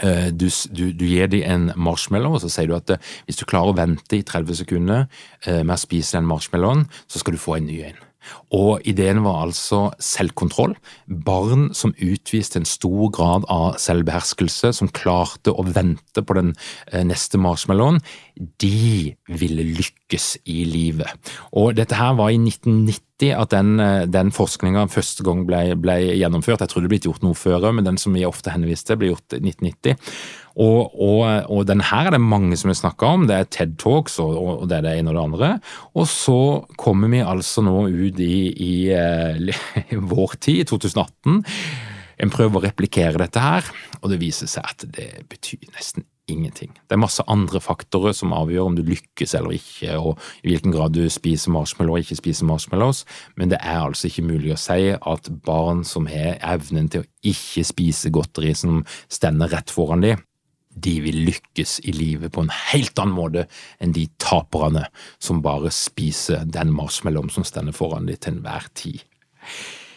Eh, 0.01 0.33
du, 0.33 0.49
du, 0.73 0.87
du, 0.97 1.05
gir 1.05 1.29
dem 1.29 1.45
en 1.45 1.71
marshmallow, 1.77 2.41
og 2.41 2.47
så 2.47 2.55
sier 2.57 2.73
du 2.73 2.79
at 2.81 2.97
hvis 3.29 3.37
du 3.37 3.45
klarer 3.45 3.77
å 3.77 3.81
vente 3.85 4.17
i 4.17 4.25
30 4.25 4.63
sekunder 4.65 5.09
med 5.45 5.77
å 5.77 5.83
spise 5.85 6.17
den 6.17 6.33
marshmallowen, 6.33 6.89
så 7.05 7.21
skal 7.21 7.37
du 7.37 7.45
få 7.45 7.61
en 7.61 7.69
ny 7.69 7.83
en. 7.93 8.06
Og 8.55 8.85
ideen 8.89 9.23
var 9.25 9.43
altså 9.47 9.91
selvkontroll. 10.03 10.77
Barn 11.07 11.71
som 11.77 11.95
utviste 12.03 12.61
en 12.61 12.69
stor 12.69 13.11
grad 13.15 13.47
av 13.53 13.79
selvbeherskelse, 13.83 14.73
som 14.77 14.93
klarte 14.93 15.55
å 15.55 15.67
vente 15.67 16.23
på 16.23 16.39
den 16.39 16.55
eh, 16.93 17.05
neste 17.07 17.41
marshmallowen, 17.41 18.03
de 18.63 19.17
ville 19.27 19.67
lykkes 19.79 20.37
i 20.45 20.63
livet. 20.69 21.33
Og 21.57 21.77
dette 21.79 21.99
her 21.99 22.17
var 22.19 22.35
i 22.35 22.41
1990 22.41 23.06
at 23.25 23.51
den, 23.51 23.81
eh, 23.81 24.05
den 24.07 24.31
forskninga 24.31 24.87
første 24.93 25.25
gang 25.25 25.47
ble, 25.49 25.75
ble, 25.81 25.97
gjennomført. 26.21 26.61
Jeg 26.61 26.69
tror 26.69 26.85
det 26.85 26.91
ble 26.93 26.99
gjort 27.01 27.23
noe 27.25 27.35
før, 27.35 27.73
men 27.73 27.85
den 27.85 27.97
som 27.97 28.13
vi 28.13 28.27
ofte 28.29 28.53
henviste, 28.53 28.97
ble 28.97 29.15
gjort 29.15 29.33
i 29.33 29.41
1990. 29.41 29.97
Og, 30.57 30.93
og, 30.93 31.23
og 31.53 31.67
den 31.69 31.81
her 31.81 32.09
er 32.09 32.17
det 32.17 32.21
mange 32.21 32.57
som 32.57 32.69
har 32.69 32.77
snakka 32.77 33.07
om. 33.17 33.27
Det 33.29 33.37
er 33.37 33.49
TED 33.49 33.77
Talks 33.81 34.19
og, 34.21 34.37
og, 34.37 34.69
det 34.69 34.79
er 34.79 34.87
det 34.87 34.95
ene 34.99 35.13
og 35.13 35.17
det 35.17 35.25
andre. 35.25 35.51
Og 35.97 36.09
så 36.09 36.39
kommer 36.77 37.13
vi 37.13 37.25
altså 37.25 37.65
nå 37.65 37.89
ut 37.89 38.21
i, 38.21 38.33
i, 38.53 38.73
i 38.73 38.75
eh, 38.93 39.97
vår 40.13 40.37
tid, 40.41 40.67
2018. 40.69 41.41
En 42.25 42.33
prøver 42.33 42.61
å 42.61 42.65
replikere 42.65 43.21
dette 43.21 43.41
her, 43.41 43.65
og 44.01 44.13
det 44.13 44.21
viser 44.21 44.49
seg 44.49 44.65
at 44.65 44.87
det 44.93 45.11
betyr 45.29 45.69
nesten 45.73 46.05
ingenting. 46.29 46.73
Det 46.75 46.97
er 46.97 47.01
masse 47.01 47.23
andre 47.31 47.61
faktorer 47.63 48.15
som 48.17 48.35
avgjør 48.37 48.71
om 48.71 48.77
du 48.77 48.83
lykkes 48.87 49.35
eller 49.39 49.57
ikke, 49.57 49.97
og 49.99 50.21
i 50.43 50.51
hvilken 50.51 50.75
grad 50.75 50.97
du 50.97 51.05
spiser 51.13 51.55
marshmallow 51.55 51.97
og 51.97 52.05
ikke 52.05 52.19
spiser 52.19 52.49
marshmallows, 52.49 53.05
men 53.37 53.53
det 53.53 53.61
er 53.63 53.85
altså 53.85 54.11
ikke 54.11 54.27
mulig 54.27 54.55
å 54.55 54.61
si 54.61 54.93
at 54.95 55.31
barn 55.47 55.85
som 55.87 56.09
har 56.11 56.41
evnen 56.43 56.91
til 56.93 57.05
å 57.05 57.11
ikke 57.27 57.67
spise 57.67 58.13
godteri 58.15 58.55
som 58.59 58.83
stender 59.13 59.53
rett 59.55 59.73
foran 59.73 60.05
dem, 60.05 60.25
de 60.77 60.99
vil 61.01 61.23
lykkes 61.31 61.79
i 61.89 61.95
livet 61.97 62.35
på 62.35 62.43
en 62.45 62.53
helt 62.53 62.99
annen 63.01 63.17
måte 63.17 63.47
enn 63.81 63.95
de 63.97 64.05
taperne 64.21 64.85
som 65.23 65.41
bare 65.45 65.73
spiser 65.73 66.45
den 66.45 66.75
marshmallowen 66.77 67.33
som 67.33 67.47
stender 67.49 67.77
foran 67.77 68.11
dem 68.11 68.21
til 68.21 68.37
enhver 68.37 68.69
tid. 68.77 69.01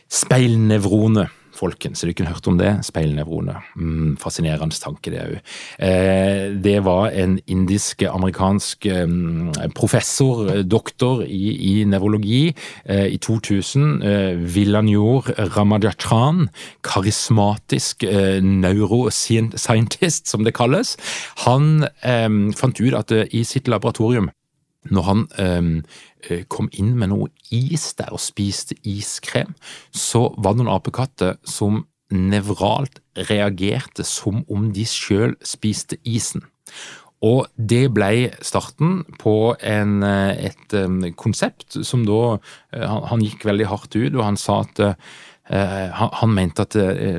Speilnevrone 0.09 1.27
folkens. 1.59 2.01
Har 2.01 2.09
du 2.09 2.13
ikke 2.15 2.29
hørt 2.29 2.47
om 2.49 2.57
det? 2.59 2.71
Speilnevrone. 2.87 3.57
Mm, 3.75 4.15
fascinerende 4.21 4.77
tanke, 4.79 5.11
det 5.11 5.21
òg. 5.23 5.35
Eh, 5.83 6.55
det 6.63 6.77
var 6.85 7.11
en 7.11 7.37
indisk-amerikansk 7.47 8.87
eh, 8.89 9.69
professor, 9.75 10.45
eh, 10.53 10.63
doktor 10.63 11.23
i, 11.25 11.53
i 11.71 11.73
nevrologi, 11.89 12.55
eh, 12.85 13.07
i 13.13 13.17
2000. 13.17 14.01
Eh, 14.03 14.41
Villanjor 14.55 15.31
Ramajachan, 15.55 16.47
karismatisk 16.83 18.03
eh, 18.07 18.39
neuroscientist, 18.41 20.27
som 20.27 20.43
det 20.47 20.55
kalles. 20.57 20.95
Han 21.45 21.87
eh, 22.03 22.29
fant 22.57 22.79
ut 22.79 22.95
at 22.95 23.15
i 23.33 23.43
sitt 23.47 23.67
laboratorium 23.67 24.29
når 24.87 25.07
han 25.07 25.25
eh, 25.41 26.43
kom 26.47 26.69
inn 26.71 26.93
med 26.99 27.11
noe 27.11 27.29
is 27.51 27.91
der 27.99 28.13
og 28.15 28.23
spiste 28.23 28.77
iskrem, 28.87 29.51
så 29.91 30.29
var 30.37 30.55
det 30.55 30.63
noen 30.63 30.75
apekatter 30.77 31.37
som 31.47 31.83
nevralt 32.09 33.01
reagerte 33.29 34.05
som 34.07 34.41
om 34.49 34.71
de 34.73 34.85
sjøl 34.87 35.35
spiste 35.45 35.99
isen. 36.07 36.45
Og 37.25 37.49
det 37.59 37.89
ble 37.91 38.29
starten 38.45 39.01
på 39.19 39.53
en, 39.59 39.97
et, 40.07 40.55
et 40.71 40.75
um, 40.79 41.01
konsept 41.19 41.75
som 41.83 42.05
da 42.07 42.37
han, 42.71 43.03
han, 43.11 43.25
gikk 43.25 43.43
veldig 43.49 43.67
hardt 43.67 43.97
ut, 43.97 44.13
og 44.15 44.23
han 44.23 44.39
sa 44.39 44.61
at 44.63 44.79
Eh, 45.49 45.89
han, 46.21 46.33
mente 46.37 46.61
at 46.61 46.75
eh, 46.77 47.17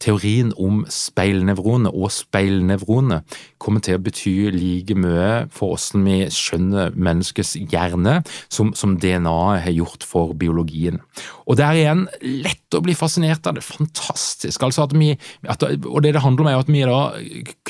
teorien 0.00 0.52
om 0.56 0.80
speilnevrone 0.88 1.90
og 1.92 2.08
speilnevrone 2.14 3.18
kommer 3.60 3.84
til 3.84 3.98
å 3.98 4.02
bety 4.02 4.32
like 4.54 4.96
mye 4.96 5.44
for 5.52 5.74
hvordan 5.74 6.06
vi 6.08 6.16
skjønner 6.32 6.96
menneskets 6.96 7.52
hjerne, 7.60 8.22
som, 8.48 8.72
som 8.78 8.96
DNA 8.96 9.36
har 9.66 9.76
gjort 9.76 10.06
for 10.08 10.32
biologien. 10.38 11.02
Og 11.44 11.58
der 11.60 11.76
igjen, 11.76 12.06
lett 12.22 12.76
å 12.76 12.80
bli 12.84 12.94
fascinert 12.96 13.44
av 13.46 13.58
det. 13.58 13.64
Fantastisk. 13.66 14.62
Altså 14.64 14.86
at 14.86 14.96
vi, 14.96 15.12
at, 15.44 15.62
og 15.84 16.00
det 16.04 16.14
det 16.16 16.24
handler 16.24 16.46
om, 16.46 16.50
er 16.50 16.62
at 16.62 16.72
vi 16.72 16.84
da 16.88 17.02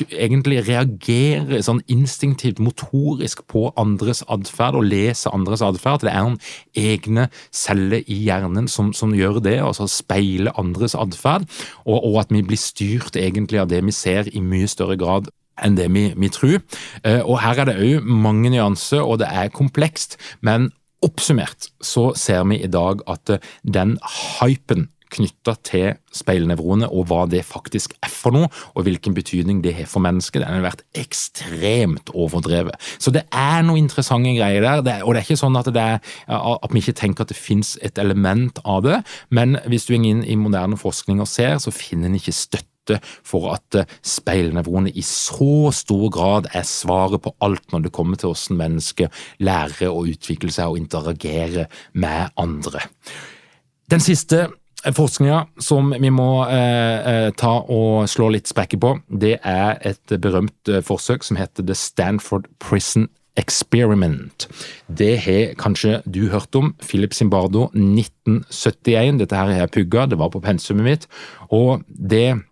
egentlig 0.07 0.61
reagerer 0.69 1.63
sånn 1.65 1.83
instinktivt, 1.91 2.61
motorisk 2.63 3.43
på 3.51 3.67
andres 3.79 4.23
atferd, 4.31 4.79
og 4.79 4.87
leser 4.87 5.35
andres 5.35 5.65
atferd. 5.65 6.07
Det 6.07 6.13
er 6.13 6.29
noen 6.29 6.39
egne 6.79 7.27
celler 7.51 8.07
i 8.07 8.21
hjernen 8.23 8.71
som, 8.71 8.93
som 8.95 9.11
gjør 9.17 9.32
gjøre 9.33 9.45
det, 9.45 9.57
altså 9.63 9.87
speile 9.89 10.53
andres 10.59 10.95
atferd, 10.95 11.47
og, 11.85 11.97
og, 11.99 12.19
at 12.23 12.33
vi 12.33 12.43
blir 12.45 12.59
styrt 12.59 13.17
egentlig 13.19 13.61
av 13.63 13.71
det 13.71 13.83
vi 13.85 13.95
ser 13.95 14.29
i 14.31 14.43
mye 14.43 14.69
større 14.69 14.97
grad 14.97 15.29
enn 15.63 15.75
det 15.77 15.89
vi, 15.93 16.07
vi 16.17 16.29
tror. 16.33 16.61
Eh, 17.05 17.21
og 17.21 17.41
Her 17.43 17.61
er 17.61 17.69
det 17.69 17.77
òg 17.81 18.07
mange 18.07 18.49
nyanser, 18.49 19.03
og 19.03 19.19
det 19.21 19.29
er 19.29 19.53
komplekst. 19.53 20.17
Men 20.41 20.71
oppsummert 21.03 21.67
så 21.83 22.11
ser 22.17 22.45
vi 22.49 22.61
i 22.63 22.71
dag 22.71 23.03
at 23.11 23.37
den 23.61 23.97
hypen 24.39 24.87
knytta 25.13 25.55
til 25.65 25.93
speilnevroene 26.13 26.89
og 26.89 27.07
hva 27.09 27.23
det 27.29 27.43
faktisk 27.47 27.95
er 28.03 28.11
for 28.11 28.35
noe, 28.35 28.49
og 28.73 28.87
hvilken 28.87 29.15
betydning 29.17 29.61
det 29.63 29.75
har 29.77 29.89
for 29.89 30.03
mennesket. 30.03 30.43
Den 30.43 30.59
har 30.59 30.65
vært 30.65 30.83
ekstremt 30.97 32.11
overdrevet. 32.13 32.77
Så 32.97 33.13
det 33.13 33.25
er 33.29 33.63
noen 33.65 33.85
interessante 33.85 34.33
greier 34.37 34.65
der, 34.65 34.83
det, 34.85 34.99
og 35.03 35.13
det 35.13 35.23
er 35.23 35.27
ikke 35.27 35.41
sånn 35.43 35.59
at, 35.59 35.71
er, 35.73 36.01
at 36.27 36.73
vi 36.73 36.83
ikke 36.83 36.97
tenker 36.99 37.25
at 37.25 37.33
det 37.33 37.39
finnes 37.39 37.75
et 37.85 37.99
element 38.01 38.61
av 38.65 38.83
det, 38.85 39.01
men 39.33 39.57
hvis 39.69 39.87
du 39.87 39.95
går 39.95 40.05
inn 40.09 40.23
i 40.25 40.37
moderne 40.39 40.79
forskning 40.79 41.21
og 41.21 41.29
ser, 41.29 41.59
så 41.61 41.73
finner 41.73 42.09
en 42.09 42.17
ikke 42.17 42.35
støtte 42.35 42.97
for 43.23 43.53
at 43.53 43.77
speilnevroene 44.03 44.91
i 44.91 45.03
så 45.07 45.69
stor 45.75 46.09
grad 46.11 46.49
er 46.51 46.65
svaret 46.67 47.23
på 47.23 47.31
alt 47.45 47.71
når 47.71 47.85
det 47.85 47.93
kommer 47.95 48.19
til 48.19 48.33
hvordan 48.33 48.59
mennesker 48.59 49.23
lærer 49.39 49.87
å 49.87 50.03
utvikle 50.09 50.51
seg 50.51 50.73
og 50.73 50.81
interagere 50.81 51.69
med 51.93 52.33
andre. 52.39 52.83
Den 53.91 54.03
siste 54.03 54.47
Forskninga 54.83 55.45
som 55.63 55.93
vi 55.95 56.09
må 56.11 56.43
eh, 56.51 57.07
eh, 57.07 57.29
ta 57.39 57.53
og 57.71 58.09
slå 58.11 58.33
litt 58.33 58.49
sprekker 58.51 58.81
på, 58.83 58.95
det 59.07 59.37
er 59.39 59.77
et 59.87 60.15
berømt 60.19 60.71
eh, 60.71 60.83
forsøk 60.83 61.23
som 61.23 61.39
heter 61.39 61.63
The 61.63 61.77
Stanford 61.77 62.49
Prison 62.59 63.07
Experiment. 63.39 64.47
Det 64.91 65.15
har 65.23 65.55
kanskje 65.57 66.01
du 66.05 66.27
hørt 66.29 66.53
om. 66.59 66.73
Philip 66.83 67.15
Zimbardo, 67.15 67.69
1971. 67.73 69.21
Dette 69.23 69.39
her 69.39 69.49
har 69.49 69.63
jeg 69.63 69.73
pugga, 69.79 70.05
det 70.11 70.19
var 70.19 70.33
på 70.33 70.43
pensumet 70.43 70.85
mitt. 70.85 71.07
Og 71.49 71.81
det 71.87 72.43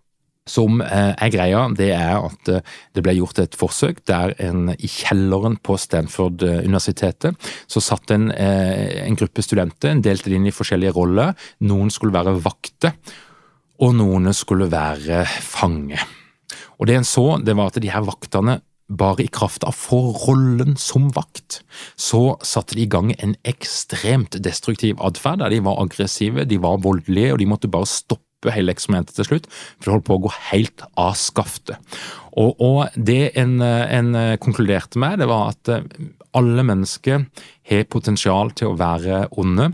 som 0.50 0.81
eh, 0.81 1.12
er 1.13 1.31
greia, 1.33 1.65
det 1.77 1.91
er 1.93 2.17
at 2.17 2.50
eh, 2.50 2.63
det 2.95 3.03
ble 3.05 3.13
gjort 3.19 3.41
et 3.43 3.57
forsøk 3.57 4.01
der 4.10 4.33
en 4.41 4.71
i 4.74 4.89
kjelleren 4.89 5.60
på 5.62 5.77
Stanford-universitetet 5.77 7.51
så 7.69 7.83
satt 7.83 8.13
en, 8.15 8.31
eh, 8.33 9.03
en 9.05 9.17
gruppe 9.19 9.45
studenter, 9.45 9.91
en 9.91 10.01
delte 10.01 10.31
det 10.31 10.39
inn 10.39 10.50
i 10.50 10.55
forskjellige 10.55 10.95
roller. 10.98 11.36
Noen 11.69 11.93
skulle 11.93 12.15
være 12.15 12.39
vakter, 12.41 12.98
og 13.81 13.93
noen 13.98 14.33
skulle 14.38 14.69
være 14.71 15.24
fange. 15.45 16.01
Og 16.81 16.89
det 16.89 16.98
en 16.98 17.07
så, 17.07 17.25
det 17.38 17.55
var 17.57 17.69
at 17.69 17.81
de 17.81 17.93
her 17.93 18.05
vaktene 18.05 18.60
bare 18.91 19.24
i 19.24 19.29
kraft 19.31 19.63
av 19.63 19.77
forrollen 19.77 20.75
som 20.81 21.07
vakt, 21.15 21.62
så 21.95 22.36
satte 22.43 22.75
de 22.75 22.83
i 22.83 22.89
gang 22.91 23.13
en 23.19 23.38
ekstremt 23.48 24.36
destruktiv 24.43 25.00
atferd, 25.00 25.39
der 25.39 25.53
de 25.53 25.62
var 25.63 25.79
aggressive, 25.79 26.43
de 26.50 26.60
var 26.60 26.81
voldelige, 26.83 27.31
og 27.31 27.39
de 27.39 27.48
måtte 27.48 27.71
bare 27.71 27.88
stoppe 27.88 28.30
stoppe 28.41 28.55
hele 28.55 28.74
eksperimentet 28.74 29.15
til 29.15 29.27
slutt, 29.27 29.48
for 29.77 29.86
det 29.86 29.93
holdt 29.93 30.07
på 30.07 30.17
å 30.17 30.24
gå 30.25 30.31
helt 30.50 30.81
av 30.98 31.13
skaftet. 31.15 31.77
Og, 32.33 32.57
og 32.60 32.89
det 32.95 33.38
en, 33.38 33.62
en, 33.62 34.15
konkluderte 34.41 35.00
med, 35.00 35.19
det 35.19 35.29
var 35.29 35.51
at 35.51 35.69
eh, 35.69 35.86
alle 36.33 36.63
mennesker 36.63 37.25
har 37.69 37.88
potensial 37.91 38.51
til 38.55 38.71
å 38.71 38.77
være 38.79 39.27
onde, 39.38 39.71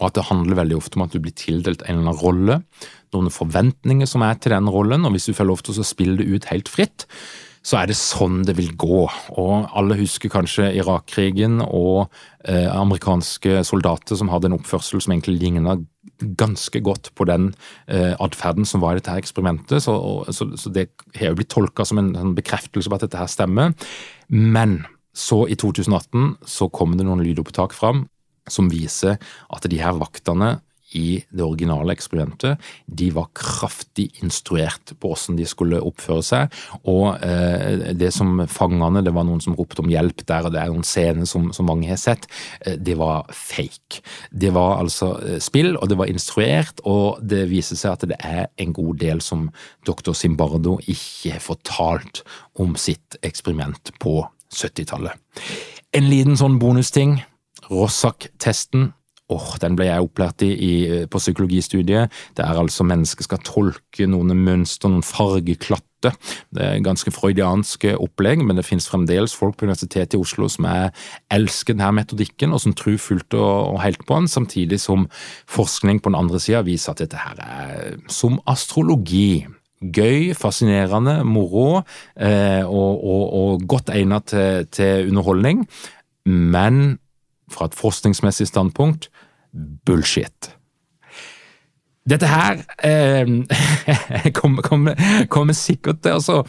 og 0.00 0.08
at 0.08 0.16
det 0.16 0.28
handler 0.30 0.58
veldig 0.62 0.76
ofte 0.78 0.96
om 0.96 1.04
at 1.04 1.12
du 1.12 1.20
blir 1.20 1.34
tildelt 1.36 1.82
en 1.84 1.98
eller 1.98 2.08
annen 2.08 2.22
rolle, 2.22 2.60
noen 3.12 3.30
forventninger 3.30 4.08
som 4.08 4.22
er 4.24 4.38
til 4.40 4.54
den 4.54 4.70
rollen, 4.72 5.04
og 5.04 5.12
hvis 5.12 5.28
du 5.28 5.36
får 5.36 5.50
lov 5.50 5.62
til 5.62 5.76
å 5.76 5.86
spille 5.86 6.16
det 6.22 6.30
ut 6.30 6.48
helt 6.48 6.70
fritt, 6.72 7.06
så 7.62 7.78
er 7.78 7.88
det 7.90 7.96
sånn 7.98 8.42
det 8.46 8.56
vil 8.58 8.72
gå. 8.78 9.04
Og 9.38 9.68
alle 9.78 9.96
husker 10.00 10.32
kanskje 10.32 10.72
Irak-krigen 10.80 11.60
og 11.62 12.08
eh, 12.44 12.66
amerikanske 12.66 13.62
soldater 13.66 14.18
som 14.18 14.32
hadde 14.32 14.50
en 14.50 14.56
oppførsel 14.58 15.02
som 15.02 15.14
egentlig 15.14 15.38
ligna 15.44 15.76
ganske 16.38 16.82
godt 16.82 17.12
på 17.18 17.26
den 17.30 17.52
eh, 17.86 18.14
atferden 18.22 18.66
som 18.68 18.82
var 18.82 18.96
i 18.96 19.00
dette 19.00 19.14
her 19.14 19.22
eksperimentet. 19.22 19.84
Så, 19.84 19.94
så, 20.34 20.48
så 20.58 20.74
det 20.74 20.88
har 21.18 21.32
jo 21.32 21.38
blitt 21.38 21.52
tolka 21.54 21.86
som 21.86 22.02
en, 22.02 22.12
en, 22.18 22.34
bekreftelse 22.38 22.90
på 22.90 22.98
at 22.98 23.06
dette 23.06 23.20
her 23.20 23.30
stemmer. 23.30 23.76
Men 24.28 24.82
så, 25.14 25.44
i 25.46 25.58
2018, 25.58 26.36
så 26.48 26.70
kom 26.72 26.96
det 26.98 27.06
noen 27.06 27.22
lydopptak 27.22 27.76
fram 27.76 28.06
som 28.50 28.70
viser 28.72 29.20
at 29.54 29.70
de 29.70 29.78
her 29.78 29.94
vaktene 30.00 30.56
i 30.98 31.22
det 31.30 31.44
originale 31.44 31.94
eksperimentet. 31.96 32.60
De 32.86 33.08
var 33.14 33.30
kraftig 33.36 34.08
instruert 34.22 34.94
på 35.00 35.12
hvordan 35.12 35.38
de 35.38 35.46
skulle 35.48 35.80
oppføre 35.82 36.24
seg. 36.26 36.58
Og 36.88 37.22
eh, 37.24 37.92
det 37.98 38.12
som 38.14 38.44
fangene, 38.50 39.04
det 39.04 39.14
var 39.14 39.26
noen 39.28 39.42
som 39.44 39.56
ropte 39.58 39.84
om 39.84 39.90
hjelp 39.92 40.24
der, 40.28 40.46
og 40.46 40.54
det 40.54 40.62
er 40.62 40.72
noen 40.72 40.86
scener 40.86 41.28
som, 41.28 41.50
som 41.56 41.68
mange 41.68 41.88
har 41.90 42.00
sett, 42.00 42.28
eh, 42.66 42.76
det 42.76 42.96
var 43.00 43.28
fake. 43.36 44.02
Det 44.30 44.52
var 44.54 44.78
altså 44.82 45.14
eh, 45.20 45.40
spill, 45.42 45.74
og 45.78 45.90
det 45.90 45.98
var 46.00 46.12
instruert, 46.12 46.84
og 46.88 47.22
det 47.22 47.44
viser 47.52 47.80
seg 47.80 47.96
at 47.96 48.08
det 48.12 48.20
er 48.20 48.48
en 48.62 48.76
god 48.76 49.00
del 49.02 49.22
som 49.24 49.48
doktor 49.86 50.16
Simbardo 50.16 50.78
ikke 50.86 51.36
har 51.36 51.44
fortalt 51.44 52.22
om 52.60 52.76
sitt 52.80 53.18
eksperiment 53.24 53.94
på 54.02 54.20
70-tallet. 54.52 55.16
En 55.92 56.08
liten 56.08 56.38
sånn 56.40 56.58
bonusting. 56.60 57.20
Rossak-testen 57.70 58.90
oh, 59.34 59.54
den 59.62 59.76
ble 59.78 59.88
jeg 59.88 60.04
opplært 60.04 60.44
i, 60.46 60.50
i, 60.52 60.72
på 61.10 61.20
psykologistudiet. 61.22 62.12
Det 62.36 62.44
er 62.44 62.60
altså 62.60 62.86
mennesker 62.86 63.26
skal 63.26 63.42
tolke 63.46 64.08
noen 64.10 64.34
mønster, 64.38 64.92
noen 64.92 65.06
fargeklatter. 65.06 65.88
Det 66.50 66.62
er 66.66 66.82
ganske 66.82 67.12
freudianske 67.14 67.94
opplegg, 68.02 68.42
men 68.42 68.58
det 68.58 68.66
finnes 68.66 68.88
fremdeles 68.90 69.36
folk 69.38 69.56
på 69.58 69.68
Universitetet 69.68 70.16
i 70.16 70.22
Oslo 70.22 70.48
som 70.50 70.66
er, 70.66 70.90
elsker 71.30 71.76
denne 71.76 71.92
metodikken, 72.00 72.54
og 72.54 72.64
som 72.64 72.74
tror 72.78 72.98
fullt 73.00 73.38
og, 73.38 73.76
og 73.76 73.80
helt 73.84 74.02
på 74.08 74.18
den, 74.18 74.30
samtidig 74.30 74.80
som 74.82 75.06
forskning 75.50 76.02
på 76.02 76.10
den 76.10 76.18
andre 76.18 76.42
sida 76.42 76.64
viser 76.66 76.94
at 76.94 77.04
dette 77.04 77.22
her 77.22 77.42
er 77.46 77.98
som 78.10 78.40
astrologi 78.50 79.44
gøy, 79.82 80.32
fascinerende, 80.38 81.22
moro 81.26 81.82
eh, 82.16 82.62
og, 82.66 83.04
og, 83.04 83.22
og, 83.34 83.66
godt 83.68 83.90
egnet 83.90 84.30
til, 84.30 84.66
til, 84.70 85.08
underholdning, 85.10 85.66
men 86.26 86.98
fra 87.50 87.66
et 87.68 87.76
forskningsmessig 87.76 88.46
standpunkt 88.48 89.10
bullshit. 89.52 90.56
Dette 92.02 92.26
her 92.26 92.64
eh, 92.82 94.32
kommer, 94.38 94.62
kommer, 94.62 94.94
kommer, 95.30 95.54
sikkert 95.54 96.00
til 96.02 96.16
å 96.16 96.18
altså, 96.18 96.40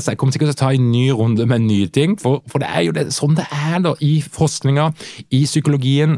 seg. 0.00 0.16
Kommer 0.16 0.32
sikkert 0.32 0.54
til 0.54 0.56
å 0.56 0.60
ta 0.62 0.70
en 0.72 0.86
ny 0.88 1.10
runde 1.12 1.44
med 1.50 1.66
nye 1.66 1.90
ting. 1.92 2.16
For, 2.20 2.40
for 2.48 2.62
det 2.62 2.70
er 2.72 2.86
jo 2.86 2.94
det, 2.96 3.10
sånn 3.12 3.36
det 3.36 3.44
er 3.52 3.82
da 3.84 3.92
i 4.00 4.14
forskninga, 4.24 4.90
i 5.28 5.42
psykologien. 5.44 6.16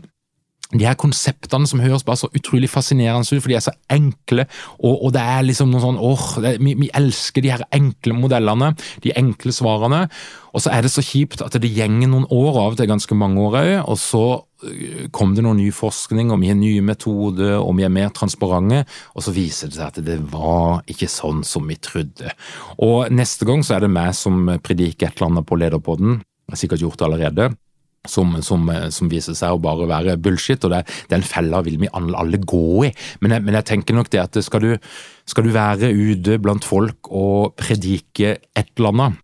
De 0.72 0.86
her 0.86 0.98
konseptene 0.98 1.68
som 1.68 1.82
høres 1.82 2.04
bare 2.06 2.22
så 2.22 2.30
utrolig 2.32 2.70
fascinerende 2.72 3.28
ut, 3.28 3.42
for 3.42 3.52
de 3.52 3.58
er 3.58 3.64
så 3.64 3.74
enkle. 3.92 4.46
Og, 4.80 4.94
og 5.06 5.12
det 5.16 5.24
er 5.34 5.46
liksom 5.46 5.72
noe 5.72 5.82
sånn 5.84 6.00
åh, 6.00 6.28
det, 6.44 6.56
vi, 6.62 6.76
vi, 6.80 6.92
elsker 6.96 7.44
de 7.44 7.52
her 7.54 7.66
enkle 7.74 8.16
modellene, 8.16 8.72
de 9.04 9.14
enkle 9.18 9.54
svarene. 9.54 10.06
Og 10.52 10.64
så 10.64 10.72
er 10.72 10.84
det 10.84 10.92
så 10.92 11.04
kjipt 11.04 11.44
at 11.44 11.56
det 11.60 11.72
gjenger 11.72 12.10
noen 12.10 12.28
år, 12.32 12.58
av 12.66 12.74
til 12.76 12.90
ganske 12.90 13.16
mange 13.16 13.40
år 13.40 13.60
òg, 13.62 13.74
og 13.92 14.00
så 14.00 14.24
Øh, 14.62 15.08
kom 15.14 15.34
det 15.34 15.42
noe 15.44 15.56
ny 15.58 15.70
forskning, 15.74 16.30
og 16.30 16.40
vi 16.42 16.50
har 16.52 16.58
nye 16.58 16.82
metoder, 16.86 17.56
og 17.58 17.74
vi 17.78 17.86
er 17.86 17.92
mer 17.92 18.12
transparente, 18.14 18.84
og 19.14 19.24
så 19.26 19.34
viser 19.34 19.70
det 19.70 19.78
seg 19.78 19.88
at 19.88 20.00
det 20.06 20.18
var 20.32 20.84
ikke 20.90 21.10
sånn 21.10 21.42
som 21.46 21.66
vi 21.68 21.78
trodde. 21.82 22.30
Og 22.82 23.10
neste 23.14 23.48
gang 23.48 23.64
så 23.66 23.76
er 23.76 23.86
det 23.86 23.92
meg 23.92 24.12
som 24.18 24.46
prediker 24.62 25.10
et 25.10 25.18
eller 25.18 25.32
annet 25.32 25.48
på 25.48 25.58
Lederpodden, 25.58 26.20
jeg 26.22 26.54
har 26.54 26.60
sikkert 26.60 26.84
gjort 26.84 27.00
det 27.00 27.06
allerede, 27.08 27.50
som, 28.08 28.34
som, 28.42 28.66
som, 28.90 29.10
viser 29.10 29.36
seg 29.38 29.54
å 29.54 29.62
bare 29.62 29.86
være 29.90 30.18
bullshit, 30.22 30.64
og 30.66 30.74
det, 30.74 30.82
den 31.12 31.22
fella 31.26 31.62
vil 31.62 31.78
vi 31.82 31.90
alle 31.92 32.40
gå 32.42 32.88
i. 32.88 32.92
Men 33.22 33.36
jeg, 33.36 33.46
men 33.46 33.58
jeg 33.60 33.68
tenker 33.70 33.96
nok 33.96 34.10
det 34.12 34.22
at 34.24 34.40
skal 34.42 34.64
du, 34.64 34.72
skal 35.28 35.46
du 35.46 35.52
være 35.54 35.92
ute 35.94 36.40
blant 36.42 36.66
folk 36.66 37.10
og 37.10 37.54
predike 37.60 38.36
et 38.42 38.72
eller 38.74 38.92
annet, 38.92 39.21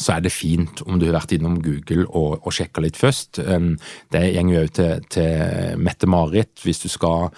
så 0.00 0.16
er 0.16 0.24
det 0.24 0.32
fint 0.32 0.82
om 0.86 0.98
du 0.98 1.06
har 1.08 1.18
vært 1.18 1.34
innom 1.36 1.58
Google 1.62 2.06
og, 2.08 2.40
og 2.40 2.54
sjekka 2.54 2.82
litt 2.84 2.98
først. 2.98 3.42
Um, 3.44 3.74
det 4.12 4.22
går 4.36 4.52
jo 4.54 4.62
òg 4.64 4.72
til, 4.76 5.04
til 5.12 5.80
Mette-Marit 5.80 6.64
hvis 6.64 6.82
du 6.84 6.88
skal 6.90 7.28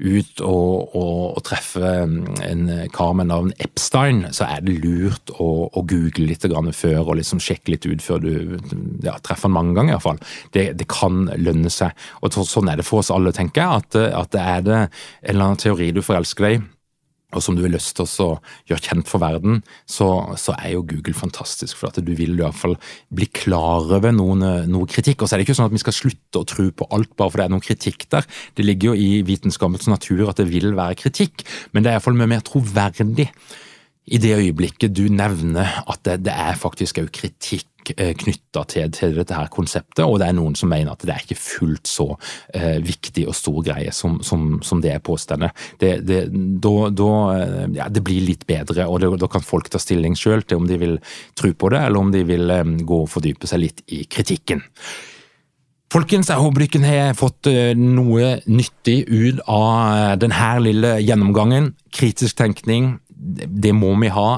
ut 0.00 0.42
og, 0.44 0.96
og, 0.96 1.36
og, 1.36 1.40
treffe 1.44 1.92
en 2.04 2.64
kar 2.94 3.14
med 3.16 3.30
navn 3.30 3.52
Epstein, 3.60 4.24
så 4.36 4.48
er 4.48 4.64
det 4.64 4.78
lurt 4.80 5.32
å, 5.36 5.50
å 5.68 5.84
google 5.84 6.28
litt 6.28 6.46
før 6.76 7.10
og 7.10 7.16
liksom 7.18 7.40
sjekke 7.42 7.74
litt 7.74 7.86
ut 7.86 8.02
før 8.04 8.22
du 8.24 8.32
ja, 9.04 9.16
treffer 9.20 9.48
han 9.48 9.56
mange 9.56 9.76
ganger. 9.76 9.96
iallfall. 9.96 10.20
Det, 10.52 10.70
det, 10.78 10.88
kan 10.90 11.28
lønne 11.38 11.70
seg. 11.72 11.94
Og 12.20 12.34
Sånn 12.34 12.70
er 12.72 12.80
det 12.80 12.86
for 12.88 13.04
oss 13.04 13.12
alle, 13.14 13.32
tenker 13.36 13.62
jeg. 13.62 13.84
At, 13.84 13.98
at 14.24 14.36
er 14.40 14.66
det 14.66 14.78
en 14.80 14.90
eller 15.32 15.50
annen 15.50 15.60
teori 15.60 15.90
du 15.94 16.02
forelsker 16.04 16.48
deg 16.48 16.58
i 16.58 16.62
og 17.30 17.44
som 17.44 17.56
du 17.56 17.62
har 17.62 17.72
lyst 17.72 17.94
til 17.96 18.08
å 18.24 18.28
gjøre 18.70 18.82
kjent 18.82 19.10
for 19.10 19.22
verden, 19.22 19.60
så, 19.88 20.08
så, 20.40 20.56
er 20.58 20.74
jo 20.74 20.84
Google 20.88 21.14
fantastisk. 21.16 21.78
For 21.78 21.90
at 21.90 22.02
du 22.02 22.12
vil 22.18 22.34
i 22.34 22.42
hvert 22.42 22.58
fall 22.58 22.76
bli 23.14 23.28
klar 23.30 23.86
over 23.86 24.12
noen, 24.14 24.44
noe 24.70 24.90
kritikk. 24.90 25.22
Og 25.22 25.30
så 25.30 25.36
er 25.36 25.40
det 25.40 25.48
ikke 25.48 25.58
sånn 25.60 25.70
at 25.70 25.76
vi 25.76 25.82
skal 25.82 25.96
slutte 25.96 26.42
å 26.42 26.48
tro 26.48 26.68
på 26.74 26.90
alt 26.90 27.14
bare 27.14 27.32
fordi 27.32 27.44
det 27.44 27.48
er 27.48 27.54
noen 27.54 27.66
kritikk 27.66 28.06
der. 28.12 28.28
Det 28.58 28.66
ligger 28.66 28.92
jo 28.92 28.98
i 28.98 29.24
vitenskapens 29.26 29.90
natur 29.90 30.26
at 30.30 30.42
det 30.42 30.50
vil 30.50 30.72
være 30.78 30.98
kritikk, 30.98 31.46
men 31.72 31.84
det 31.84 31.92
er 31.92 31.98
iallfall 31.98 32.18
mye 32.18 32.34
mer 32.34 32.46
troverdig 32.46 33.30
i 34.10 34.18
det 34.18 34.32
øyeblikket 34.34 34.94
du 34.96 35.04
nevner 35.12 35.82
at 35.86 36.02
det, 36.06 36.20
det 36.26 36.34
er 36.34 36.58
faktisk 36.58 36.98
òg 37.02 37.10
kritikk 37.14 37.68
eh, 37.68 37.69
knytta 37.84 38.64
til, 38.70 38.90
til, 38.94 39.14
dette 39.16 39.36
her 39.36 39.50
konseptet, 39.52 40.04
og 40.04 40.18
det 40.20 40.28
er 40.28 40.36
noen 40.36 40.56
som 40.58 40.70
mener 40.72 40.92
at 40.92 41.04
det 41.06 41.14
er 41.14 41.24
ikke 41.24 41.38
fullt 41.40 41.90
så 41.90 42.06
eh, 42.54 42.78
viktig 42.84 43.26
og 43.30 43.36
stor 43.36 43.60
greie 43.66 43.92
som, 43.94 44.18
som, 44.26 44.58
som 44.66 44.82
det 44.82 44.94
er 44.94 45.04
påstående. 45.04 45.50
Det, 45.80 45.92
det, 46.06 46.22
da, 46.62 46.74
da, 46.94 47.10
eh, 47.36 47.66
ja, 47.78 47.88
det 47.92 48.04
blir 48.06 48.24
litt 48.26 48.46
bedre, 48.48 48.86
og 48.86 49.00
det, 49.02 49.12
da 49.22 49.30
kan 49.30 49.44
folk 49.44 49.70
ta 49.72 49.80
stilling 49.82 50.16
sjøl 50.18 50.44
til 50.44 50.60
om 50.60 50.68
de 50.70 50.80
vil 50.80 50.98
tro 51.38 51.52
på 51.52 51.72
det, 51.74 51.84
eller 51.86 52.04
om 52.04 52.12
de 52.14 52.24
vil 52.28 52.50
eh, 52.54 52.76
gå 52.86 53.00
og 53.04 53.10
fordype 53.10 53.50
seg 53.50 53.64
litt 53.64 53.84
i 53.90 54.04
kritikken. 54.10 54.64
Folkens, 55.90 56.28
jeg 56.30 56.38
håper 56.38 56.68
dere 56.70 56.90
har 57.10 57.16
fått 57.18 57.48
eh, 57.50 57.74
noe 57.74 58.36
nyttig 58.46 59.00
ut 59.10 59.40
av 59.50 60.20
denne 60.22 60.50
lille 60.62 60.96
gjennomgangen. 61.02 61.72
Kritisk 61.90 62.38
tenkning, 62.38 62.92
det 63.20 63.72
må 63.76 63.90
vi 64.00 64.08
ha 64.12 64.28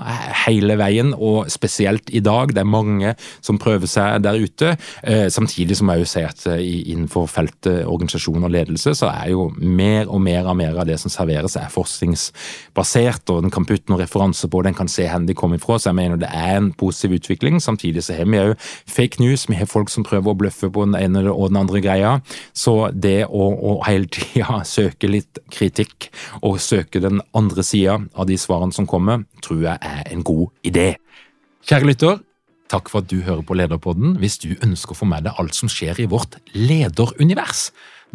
hele 0.44 0.74
veien, 0.80 1.12
og 1.14 1.50
spesielt 1.52 2.10
i 2.10 2.22
dag. 2.24 2.50
Det 2.54 2.62
er 2.62 2.68
mange 2.68 3.14
som 3.44 3.60
prøver 3.62 3.90
seg 3.90 4.22
der 4.24 4.40
ute. 4.42 4.74
Eh, 5.06 5.28
samtidig 5.30 5.76
som 5.78 5.90
jeg 5.92 6.02
jo 6.02 6.08
sier 6.08 6.32
at 6.32 6.46
eh, 6.50 6.62
innenfor 6.90 7.28
feltet 7.30 7.84
organisasjon 7.86 8.42
og 8.42 8.52
ledelse, 8.52 8.94
så 8.98 9.10
er 9.12 9.30
jo 9.32 9.48
mer 9.56 10.10
og 10.10 10.22
mer 10.24 10.48
av 10.50 10.58
mer 10.58 10.80
av 10.82 10.88
det 10.88 10.98
som 11.00 11.12
serveres, 11.12 11.56
er 11.60 11.70
forskningsbasert, 11.72 13.30
og 13.30 13.46
den 13.46 13.54
kan 13.54 13.66
putte 13.68 13.92
noen 13.92 14.02
referanser 14.02 14.50
på, 14.50 14.64
den 14.66 14.76
kan 14.78 14.90
se 14.90 15.06
hvor 15.06 15.28
de 15.28 15.38
kommer 15.38 15.60
ifra. 15.60 15.78
Så 15.78 15.92
jeg 15.92 16.00
mener 16.00 16.18
det 16.20 16.32
er 16.32 16.58
en 16.58 16.72
positiv 16.78 17.20
utvikling. 17.20 17.60
Samtidig 17.62 18.04
så 18.06 18.18
har 18.18 18.26
vi 18.26 18.42
òg 18.42 18.56
fake 18.90 19.22
news, 19.22 19.46
vi 19.50 19.60
har 19.60 19.70
folk 19.70 19.92
som 19.92 20.06
prøver 20.06 20.32
å 20.32 20.38
bløffe 20.38 20.72
på 20.72 20.88
den 20.88 20.98
ene 20.98 21.24
og 21.30 21.52
den 21.52 21.60
andre 21.62 21.82
greia. 21.84 22.16
Så 22.56 22.90
det 22.92 23.28
å, 23.28 23.46
å 23.52 23.78
hele 23.86 24.10
tida 24.10 24.62
søke 24.74 25.10
litt 25.10 25.42
kritikk, 25.52 26.10
og 26.42 26.58
søke 26.62 27.02
den 27.02 27.22
andre 27.36 27.62
sida 27.66 28.00
av 28.18 28.26
de 28.26 28.38
svarene 28.40 28.71
som 28.74 28.88
kommer, 28.88 29.24
tror 29.44 29.62
jeg 29.64 29.78
er 29.80 30.04
en 30.12 30.24
god 30.26 30.48
idé. 30.66 30.94
Kjære 31.62 31.88
lytter, 31.92 32.20
Takk 32.72 32.88
for 32.88 33.02
at 33.02 33.10
du 33.10 33.20
hører 33.20 33.42
på 33.44 33.56
Lederpodden. 33.58 34.16
Hvis 34.16 34.38
du 34.40 34.54
ønsker 34.64 34.94
å 34.94 35.00
få 35.02 35.08
med 35.10 35.26
deg 35.26 35.36
alt 35.40 35.56
som 35.56 35.68
skjer 35.68 36.00
i 36.00 36.08
vårt 36.08 36.38
lederunivers, 36.56 37.66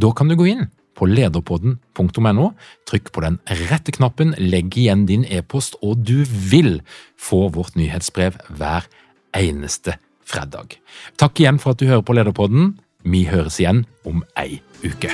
da 0.02 0.10
kan 0.18 0.32
du 0.32 0.38
gå 0.40 0.48
inn 0.50 0.66
på 0.98 1.06
lederpodden.no. 1.12 2.48
Trykk 2.90 3.12
på 3.14 3.24
den 3.26 3.38
rette 3.70 3.94
knappen, 3.94 4.34
legg 4.42 4.74
igjen 4.74 5.06
din 5.10 5.28
e-post, 5.30 5.78
og 5.86 6.02
du 6.02 6.24
vil 6.26 6.80
få 7.22 7.46
vårt 7.54 7.78
nyhetsbrev 7.78 8.40
hver 8.58 8.90
eneste 9.38 10.00
fredag. 10.26 10.80
Takk 11.22 11.44
igjen 11.44 11.62
for 11.62 11.76
at 11.76 11.84
du 11.84 11.86
hører 11.92 12.06
på 12.06 12.18
Lederpodden. 12.18 12.74
Vi 13.06 13.28
høres 13.30 13.62
igjen 13.62 13.86
om 14.10 14.26
ei 14.42 14.58
uke. 14.82 15.14